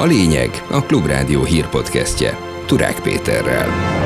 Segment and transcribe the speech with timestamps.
[0.00, 3.99] A lényeg a Klubrádió hírpodcastje Turák Péterrel.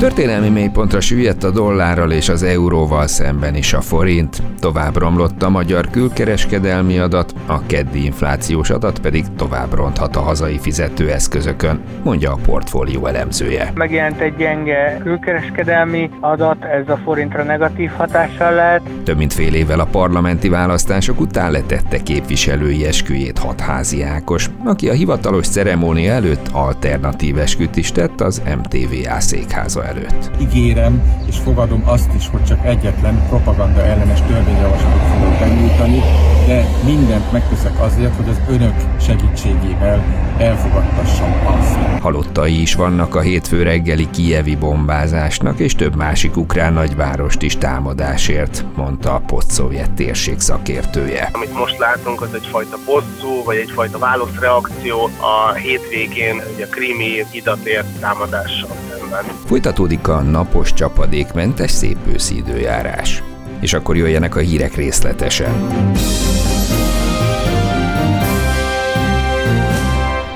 [0.00, 4.42] Történelmi mélypontra süllyedt a dollárral és az euróval szemben is a forint.
[4.58, 10.58] Tovább romlott a magyar külkereskedelmi adat, a keddi inflációs adat pedig tovább ronthat a hazai
[10.58, 13.72] fizetőeszközökön, mondja a portfólió elemzője.
[13.74, 18.82] Megjelent egy gyenge külkereskedelmi adat, ez a forintra negatív hatással lehet.
[19.04, 24.92] Több mint fél évvel a parlamenti választások után letette képviselői esküjét hatházi Ákos, aki a
[24.92, 30.30] hivatalos ceremónia előtt alternatív esküt is tett az MTVA székháza előtt.
[30.40, 36.00] Ígérem és fogadom azt is, hogy csak egyetlen propaganda ellenes törvényjavaslatot fogok benyújtani,
[36.46, 40.04] de mindent megteszek azért, hogy az önök segítségével
[40.38, 42.02] elfogadtassam azt.
[42.02, 48.64] Halottai is vannak a hétfő reggeli kievi bombázásnak, és több másik ukrán nagyvárost is támadásért,
[48.76, 51.28] mondta a posztszovjet térség szakértője.
[51.32, 57.86] Amit most látunk, az egyfajta bosszú, vagy egyfajta válaszreakció a hétvégén ugye a krími idatért
[58.00, 58.76] támadással
[59.10, 59.24] szemben.
[59.46, 63.22] Folytatódik a napos csapadékmentes szép őszi időjárás.
[63.60, 65.52] És akkor jöjjenek a hírek részletesen.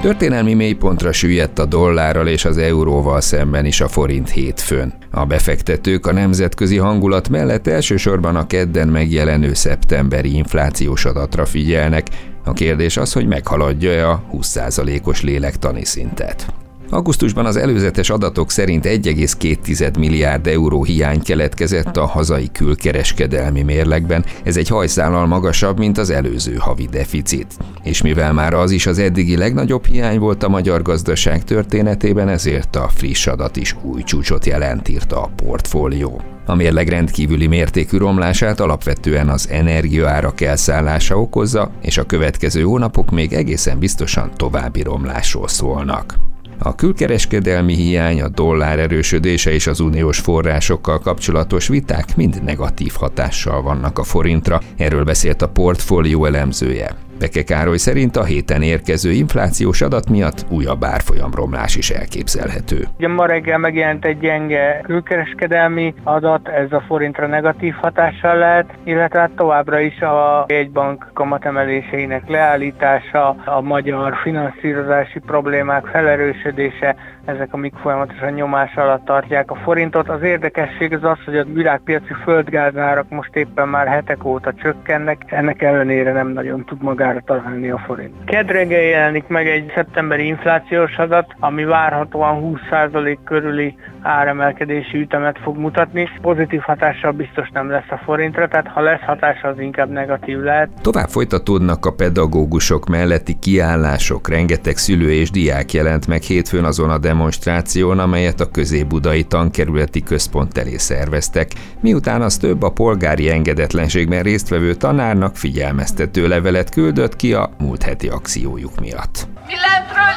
[0.00, 4.94] Történelmi mélypontra süllyedt a dollárral és az euróval szemben is a forint hétfőn.
[5.10, 12.06] A befektetők a nemzetközi hangulat mellett elsősorban a kedden megjelenő szeptemberi inflációs adatra figyelnek.
[12.44, 16.54] A kérdés az, hogy meghaladja-e a 20%-os lélektani szintet.
[16.94, 24.56] Augusztusban az előzetes adatok szerint 1,2 milliárd euró hiány keletkezett a hazai külkereskedelmi mérlegben, ez
[24.56, 27.56] egy hajszállal magasabb, mint az előző havi deficit.
[27.82, 32.76] És mivel már az is az eddigi legnagyobb hiány volt a magyar gazdaság történetében, ezért
[32.76, 36.22] a friss adat is új csúcsot jelent, írta a portfólió.
[36.46, 43.32] A mérleg rendkívüli mértékű romlását alapvetően az energiaárak elszállása okozza, és a következő hónapok még
[43.32, 46.32] egészen biztosan további romlásról szólnak.
[46.58, 53.62] A külkereskedelmi hiány, a dollár erősödése és az uniós forrásokkal kapcsolatos viták mind negatív hatással
[53.62, 56.96] vannak a forintra, erről beszélt a portfólió elemzője.
[57.18, 62.86] Beke Károly szerint a héten érkező inflációs adat miatt újabb árfolyamromlás is elképzelhető.
[62.96, 69.18] Ugye ma reggel megjelent egy gyenge külkereskedelmi adat, ez a forintra negatív hatással lehet, illetve
[69.18, 78.32] hát továbbra is a jegybank kamatemeléseinek leállítása, a magyar finanszírozási problémák felerősödése, ezek, amik folyamatosan
[78.32, 80.08] nyomás alatt tartják a forintot.
[80.08, 85.62] Az érdekesség az az, hogy a világpiaci földgázárak most éppen már hetek óta csökkennek, ennek
[85.62, 88.24] ellenére nem nagyon tud magára találni a forint.
[88.24, 96.08] Kedreggel jelenik meg egy szeptemberi inflációs adat, ami várhatóan 20% körüli áremelkedési ütemet fog mutatni.
[96.20, 100.68] Pozitív hatással biztos nem lesz a forintra, tehát ha lesz hatása, az inkább negatív lehet.
[100.80, 106.98] Tovább folytatódnak a pedagógusok melletti kiállások, rengeteg szülő és diák jelent meg hétfőn azon a
[107.14, 114.74] demonstráción, amelyet a közébudai tankerületi központ elé szerveztek, miután az több a polgári engedetlenségben résztvevő
[114.74, 119.28] tanárnak figyelmeztető levelet küldött ki a múlt heti akciójuk miatt.
[119.46, 120.12] Mi lentről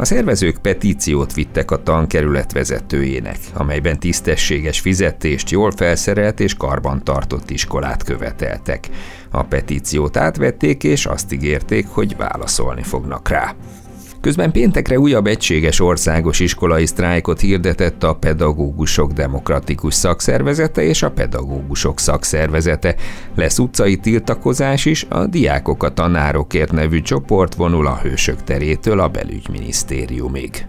[0.00, 7.50] A szervezők petíciót vittek a tankerület vezetőjének, amelyben tisztességes fizetést, jól felszerelt és karban tartott
[7.50, 8.88] iskolát követeltek.
[9.30, 13.54] A petíciót átvették, és azt ígérték, hogy válaszolni fognak rá.
[14.28, 22.00] Közben péntekre újabb egységes országos iskolai sztrájkot hirdetett a Pedagógusok Demokratikus Szakszervezete és a Pedagógusok
[22.00, 22.94] Szakszervezete.
[23.34, 29.08] Lesz utcai tiltakozás is, a Diákok a Tanárokért nevű csoport vonul a Hősök terétől a
[29.08, 30.66] belügyminisztériumig.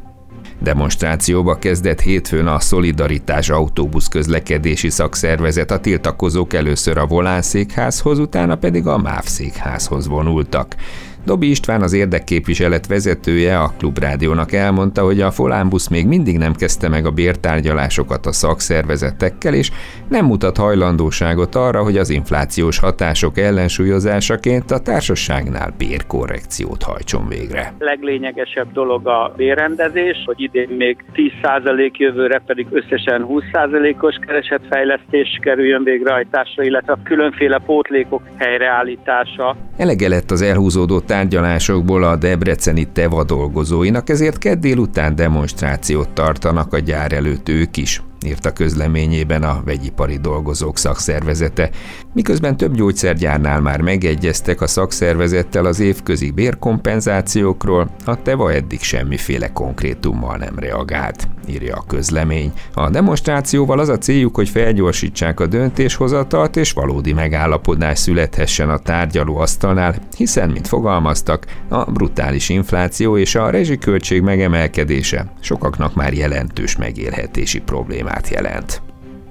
[0.61, 8.87] Demonstrációba kezdett hétfőn a Szolidaritás autóbusz közlekedési szakszervezet a tiltakozók először a Volánszékházhoz, utána pedig
[8.87, 10.75] a MÁV székházhoz vonultak.
[11.25, 16.89] Dobi István az érdekképviselet vezetője a Klubrádiónak elmondta, hogy a Folánbusz még mindig nem kezdte
[16.89, 19.71] meg a bértárgyalásokat a szakszervezetekkel, és
[20.09, 27.73] nem mutat hajlandóságot arra, hogy az inflációs hatások ellensúlyozásaként a társaságnál bérkorrekciót hajtson végre.
[27.79, 36.63] Leglényegesebb dolog a bérrendezés, hogy idén még 10% jövőre pedig összesen 20%-os keresetfejlesztés kerüljön végrehajtásra,
[36.63, 39.55] illetve a különféle pótlékok helyreállítása.
[39.77, 46.79] Elege lett az elhúzódó tárgyalásokból a debreceni teva dolgozóinak, ezért kedd délután demonstrációt tartanak a
[46.79, 48.01] gyár előtt ők is.
[48.25, 51.69] Írta közleményében a vegyipari dolgozók szakszervezete.
[52.13, 60.37] Miközben több gyógyszergyárnál már megegyeztek a szakszervezettel az évközi bérkompenzációkról, a Teva eddig semmiféle konkrétummal
[60.37, 62.51] nem reagált, írja a közlemény.
[62.73, 69.95] A demonstrációval az a céljuk, hogy felgyorsítsák a döntéshozatalt és valódi megállapodás születhessen a tárgyalóasztalnál,
[70.15, 77.61] hiszen, mint fogalmaztak, a brutális infláció és a rezsiköltség megemelkedése sokaknak már jelentős megélhetési
[78.09, 78.81] problémát jelent.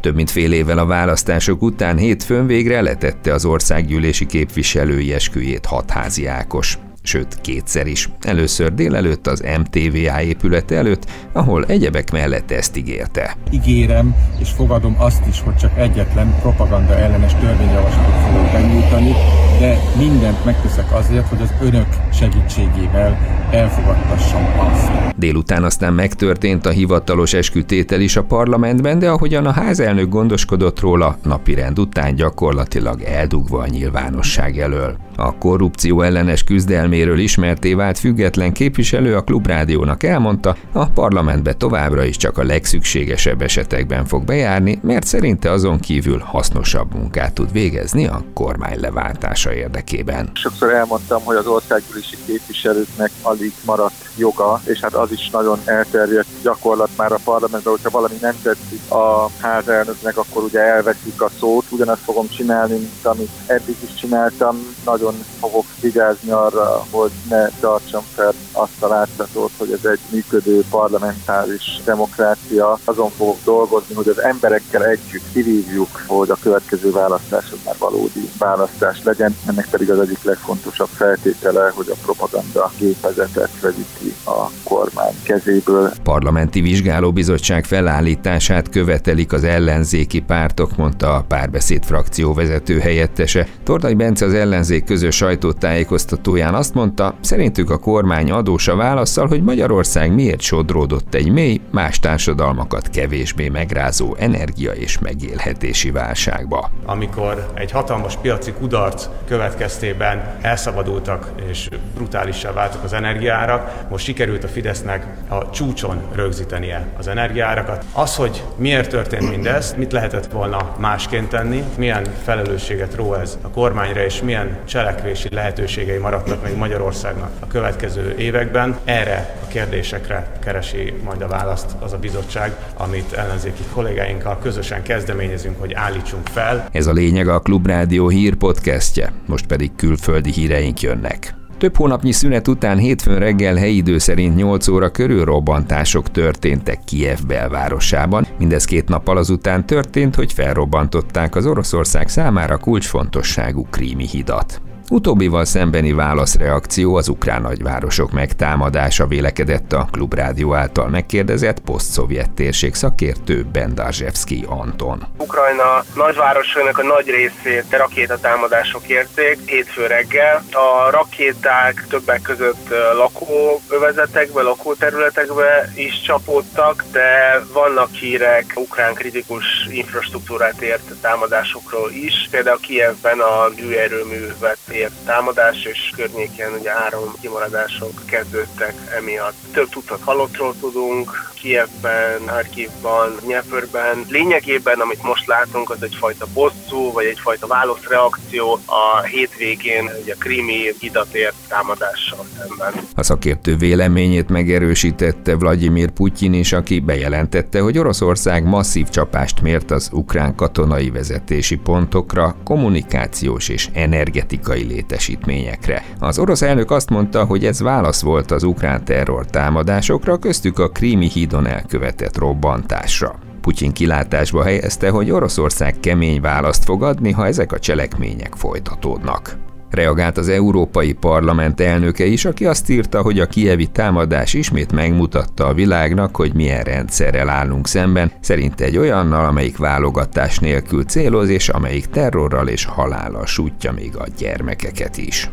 [0.01, 6.27] Több mint fél évvel a választások után hétfőn végre letette az országgyűlési képviselői esküjét hatházi
[6.27, 8.09] Ákos sőt kétszer is.
[8.21, 13.37] Először délelőtt az MTVA épülete előtt, ahol egyebek mellett ezt ígérte.
[13.51, 19.13] Ígérem és fogadom azt is, hogy csak egyetlen propaganda ellenes törvényjavaslatot fogok benyújtani,
[19.59, 23.19] de mindent megteszek azért, hogy az önök segítségével
[23.51, 25.17] elfogadtassam azt.
[25.17, 31.19] Délután aztán megtörtént a hivatalos eskütétel is a parlamentben, de ahogyan a házelnök gondoskodott róla,
[31.23, 34.97] napirend után gyakorlatilag eldugva a nyilvánosság elől.
[35.17, 42.17] A korrupció ellenes küzdelméről ismerté vált független képviselő a Klubrádiónak elmondta, a parlamentbe továbbra is
[42.17, 48.25] csak a legszükségesebb esetekben fog bejárni, mert szerinte azon kívül hasznosabb munkát tud végezni a
[48.35, 50.31] kormány leváltása érdekében.
[50.35, 56.29] Sokszor elmondtam, hogy az országgyűlési képviselőknek alig maradt joga, és hát az is nagyon elterjedt
[56.43, 61.65] gyakorlat már a parlamentben, hogyha valami nem tetszik a házelnöknek, akkor ugye elveszik a szót.
[61.71, 64.77] Ugyanazt fogom csinálni, mint amit eddig is csináltam.
[64.85, 70.65] Nagyon fogok vigyázni arra, hogy ne tartsam fel azt a látszatot, hogy ez egy működő
[70.71, 72.79] parlamentáris demokrácia.
[72.85, 79.03] Azon fogok dolgozni, hogy az emberekkel együtt kivívjuk, hogy a következő választások már valódi választás
[79.03, 79.37] legyen.
[79.47, 85.93] Ennek pedig az egyik legfontosabb feltétele, hogy a propaganda gépezetet vegyük ki a kormány kezéből.
[86.03, 93.47] Parlamenti Vizsgálóbizottság felállítását követelik az ellenzéki pártok, mondta a párbeszéd frakció vezető helyettese.
[93.65, 99.43] Tordai Bence az ellenzék közös sajtótájékoztatóján azt mondta, szerintük a kormány adós a válaszsal, hogy
[99.43, 106.71] Magyarország miért sodródott egy mély, más társadalmakat kevésbé megrázó energia és megélhetési válságba.
[106.87, 114.49] Amikor egy hatalmas piaci kudarc következtében elszabadultak és brutálissá váltak az energiárak, most sikerült a
[114.49, 117.85] Fidesznek a csúcson rögzítenie az energiárakat.
[117.93, 123.49] Az, hogy miért történt mindez, mit lehetett volna másként tenni, milyen felelősséget ró ez a
[123.49, 130.95] kormányra, és milyen cselekvési lehetőségei maradtak még Magyarországnak a következő években, erre a kérdésekre keresi
[131.05, 136.69] majd a választ az a bizottság, amit ellenzéki kollégáinkkal közösen kezdeményezünk, hogy állítsunk fel.
[136.73, 141.35] Ez a lényeg a Klubrádió hírpodcastje, most pedig külföldi híreink jönnek.
[141.59, 147.19] Több hónapnyi szünet után hétfőn reggel helyi idő szerint 8 óra körül robbantások történtek Kiev
[147.27, 148.27] belvárosában.
[148.39, 154.61] Mindez két nappal azután történt, hogy felrobbantották az Oroszország számára kulcsfontosságú krími hidat.
[154.91, 163.47] Utóbbival szembeni válaszreakció az ukrán nagyvárosok megtámadása vélekedett a Klubrádió által megkérdezett posztszovjet térség szakértő
[163.53, 165.07] Bendarzsevszki Anton.
[165.19, 170.45] Ukrajna nagyvárosainak a nagy részét rakétatámadások érték hétfő reggel.
[170.53, 180.93] A rakéták többek között lakóövezetekbe, lakóterületekbe is csapódtak, de vannak hírek ukrán kritikus infrastruktúrát ért
[181.01, 182.29] támadásokról is.
[182.31, 189.37] Például Kievben a hőerőművet ért támadás, és környéken ugye áram kimaradások kezdődtek emiatt.
[189.53, 194.05] Több tucat halottról tudunk, Kievben, Harkivban, Nyepörben.
[194.09, 200.75] Lényegében, amit most látunk, az egyfajta bosszú, vagy egyfajta válaszreakció a hétvégén ugye a krimi
[200.79, 202.85] hidat ért támadással szemben.
[202.95, 209.89] A szakértő véleményét megerősítette Vladimir Putyin is, aki bejelentette, hogy Oroszország masszív csapást mért az
[209.93, 215.85] ukrán katonai vezetési pontokra, kommunikációs és energetikai létesítményekre.
[215.99, 220.69] Az orosz elnök azt mondta, hogy ez válasz volt az ukrán terror támadásokra, köztük a
[220.69, 223.19] krími hídon elkövetett robbantásra.
[223.41, 229.37] Putyin kilátásba helyezte, hogy Oroszország kemény választ fog adni, ha ezek a cselekmények folytatódnak.
[229.71, 235.47] Reagált az Európai Parlament elnöke is, aki azt írta, hogy a kievi támadás ismét megmutatta
[235.47, 241.49] a világnak, hogy milyen rendszerrel állunk szemben, szerint egy olyannal, amelyik válogatás nélkül céloz, és
[241.49, 245.31] amelyik terrorral és halállal sújtja még a gyermekeket is.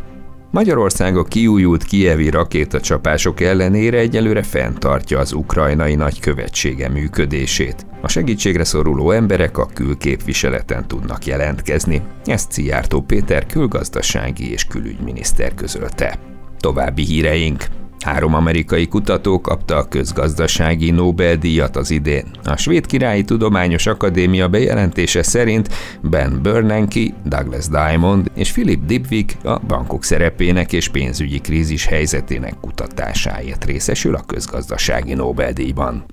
[0.55, 7.85] Magyarország a kiújult kievi rakétacsapások ellenére egyelőre fenntartja az ukrajnai nagykövetsége működését.
[8.01, 12.01] A segítségre szoruló emberek a külképviseleten tudnak jelentkezni.
[12.25, 16.19] Ezt Szijjártó Péter külgazdasági és külügyminiszter közölte.
[16.59, 17.65] További híreink.
[18.05, 22.23] Három amerikai kutató kapta a közgazdasági Nobel-díjat az idén.
[22.43, 25.69] A Svéd Királyi Tudományos Akadémia bejelentése szerint
[26.01, 33.65] Ben Bernanke, Douglas Diamond és Philip Dibvik a bankok szerepének és pénzügyi krízis helyzetének kutatásáért
[33.65, 36.05] részesül a közgazdasági Nobel-díjban.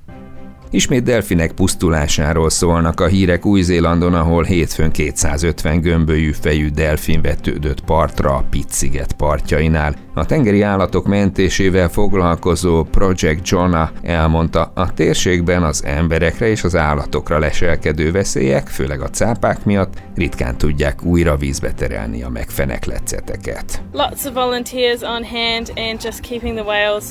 [0.75, 8.37] Ismét delfinek pusztulásáról szólnak a hírek Új-Zélandon, ahol hétfőn 250 gömbölyű fejű delfin vetődött partra
[8.37, 9.95] a Pitt-sziget partjainál.
[10.14, 17.38] A tengeri állatok mentésével foglalkozó Project Jonah elmondta, a térségben az emberekre és az állatokra
[17.38, 23.83] leselkedő veszélyek, főleg a cápák miatt ritkán tudják újra vízbe terelni a megfenekletszeteket.
[23.93, 27.05] Lots of volunteers on hand and just keeping the whales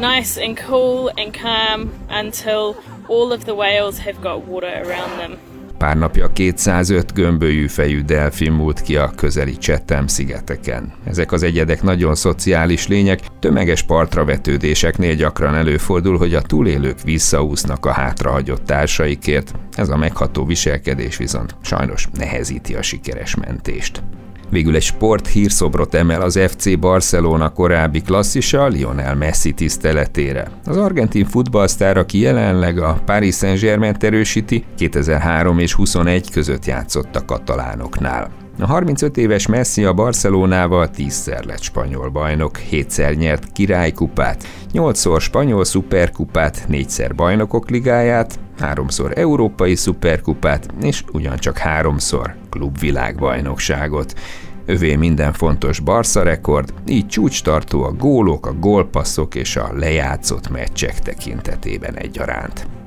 [0.00, 2.74] nice and cool and calm until
[3.10, 5.38] all of the whales have got water around them.
[5.78, 10.92] Pár napja 205 gömbölyű fejű delfin múlt ki a közeli Csettem szigeteken.
[11.04, 17.86] Ezek az egyedek nagyon szociális lények, tömeges partra vetődéseknél gyakran előfordul, hogy a túlélők visszaúsznak
[17.86, 24.02] a hátrahagyott társaikért, ez a megható viselkedés viszont sajnos nehezíti a sikeres mentést.
[24.50, 30.50] Végül egy sport hírszobrot emel az FC Barcelona korábbi klasszisa Lionel Messi tiszteletére.
[30.64, 37.24] Az argentin futballsztár, aki jelenleg a Paris Saint-Germain erősíti, 2003 és 21 között játszott a
[37.24, 38.30] katalánoknál.
[38.58, 45.64] A 35 éves Messi a Barcelonával 10-szer lett spanyol bajnok, 7-szer nyert királykupát, 8-szor spanyol
[45.64, 54.18] szuperkupát, 4-szer bajnokok ligáját, 3-szor európai szuperkupát és ugyancsak 3-szor klubvilágbajnokságot.
[54.66, 60.98] Övé minden fontos Barca rekord, így csúcstartó a gólok, a gólpasszok és a lejátszott meccsek
[60.98, 62.79] tekintetében egyaránt.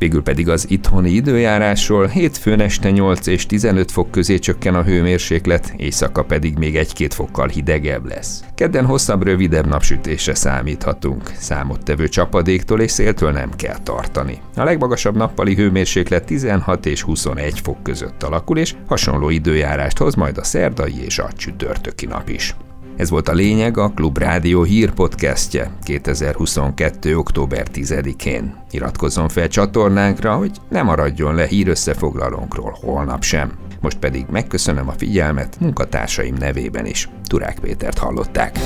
[0.00, 5.72] Végül pedig az itthoni időjárásról hétfőn este 8 és 15 fok közé csökken a hőmérséklet,
[5.76, 8.44] éjszaka pedig még egy-két fokkal hidegebb lesz.
[8.54, 11.30] Kedden hosszabb, rövidebb napsütésre számíthatunk.
[11.38, 14.38] Számottevő csapadéktól és széltől nem kell tartani.
[14.56, 20.38] A legmagasabb nappali hőmérséklet 16 és 21 fok között alakul, és hasonló időjárást hoz majd
[20.38, 22.54] a szerdai és a csütörtöki nap is.
[23.00, 27.16] Ez volt a lényeg a Klub Rádió hírpodcastje 2022.
[27.16, 28.54] október 10-én.
[28.70, 33.52] Iratkozzon fel csatornánkra, hogy ne maradjon le hír összefoglalónkról holnap sem.
[33.80, 37.08] Most pedig megköszönöm a figyelmet munkatársaim nevében is.
[37.24, 38.58] Turák Pétert hallották.